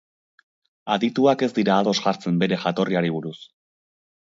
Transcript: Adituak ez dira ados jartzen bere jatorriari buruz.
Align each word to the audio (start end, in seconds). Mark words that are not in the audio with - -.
Adituak 0.95 1.45
ez 1.49 1.51
dira 1.59 1.77
ados 1.83 1.95
jartzen 2.09 2.43
bere 2.45 2.61
jatorriari 2.67 3.17
buruz. 3.21 3.41